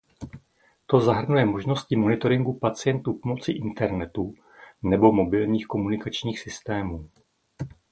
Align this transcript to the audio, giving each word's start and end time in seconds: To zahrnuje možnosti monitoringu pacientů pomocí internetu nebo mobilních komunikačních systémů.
To 0.85 0.99
zahrnuje 0.99 1.45
možnosti 1.45 1.95
monitoringu 1.95 2.53
pacientů 2.53 3.13
pomocí 3.23 3.51
internetu 3.57 4.33
nebo 4.83 5.11
mobilních 5.11 5.65
komunikačních 5.67 6.39
systémů. 6.39 7.09